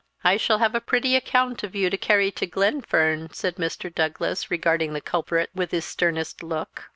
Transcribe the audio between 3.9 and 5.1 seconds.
Douglas, regarding the